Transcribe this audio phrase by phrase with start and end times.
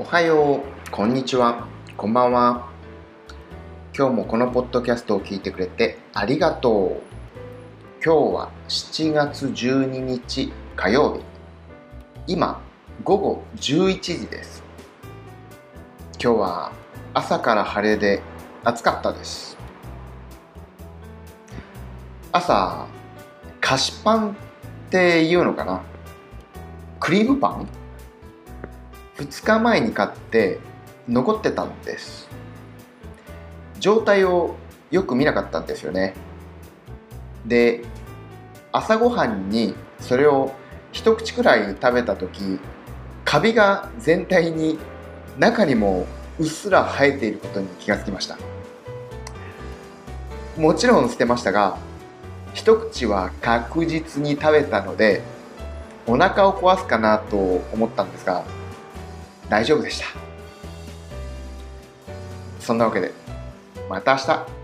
[0.00, 1.68] おはよう、こんにちは、
[1.98, 2.70] こんばんは。
[3.94, 7.02] 今日もこのポッドキャストを聞いてくれてありがとう。
[8.02, 11.20] 今日は7月12日火曜日。
[12.26, 12.62] 今、
[13.04, 14.62] 午後11時です。
[16.12, 16.72] 今日は
[17.12, 18.22] 朝から晴れで
[18.64, 19.58] 暑かったです。
[22.32, 22.86] 朝、
[23.60, 24.34] 菓子パンっ
[24.88, 25.82] て言うのかな？
[26.98, 27.68] クリームパン？
[29.20, 30.58] 2日前に買って
[31.06, 32.28] 残ってたんです。
[33.78, 34.56] 状態を
[34.90, 36.14] よく見なかったんですよね。
[37.44, 37.82] で
[38.72, 40.52] 朝ごはんにそれを
[40.92, 42.58] 一口くらい食べた時
[43.24, 44.78] カビが全体に
[45.38, 46.06] 中にも
[46.38, 48.38] うっすら生えていることに気がつきました。
[50.56, 51.78] もちろん捨てましたが
[52.54, 55.22] 一口は確実に食べたので
[56.06, 57.36] お腹を壊すかなと
[57.72, 58.44] 思ったんですが
[59.50, 60.06] 大丈夫でした。
[62.60, 63.12] そんなわけで
[63.88, 64.59] また明日。